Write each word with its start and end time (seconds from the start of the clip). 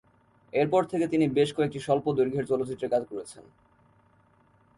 এর 0.53 0.67
পর 0.69 0.83
থেকে 0.91 1.05
তিনি 1.07 1.25
বেশ 1.37 1.49
কয়েকটি 1.55 1.79
স্বল্পদৈর্ঘ্যের 1.79 2.49
চলচ্চিত্রে 2.49 2.87
কাজ 2.93 3.03
করেছেন। 3.11 3.43